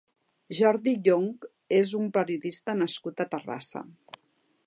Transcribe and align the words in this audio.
Jordi 0.59 0.93
Llonch 1.07 1.45
és 1.81 1.91
un 2.01 2.09
periodista 2.17 2.77
nascut 2.81 3.23
a 3.27 3.31
Terrassa. 3.35 3.85